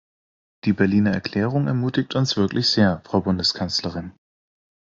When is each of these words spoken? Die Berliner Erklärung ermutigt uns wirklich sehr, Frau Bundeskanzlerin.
Die 0.63 0.73
Berliner 0.73 1.11
Erklärung 1.11 1.67
ermutigt 1.67 2.15
uns 2.15 2.35
wirklich 2.35 2.67
sehr, 2.67 3.03
Frau 3.05 3.21
Bundeskanzlerin. 3.21 4.13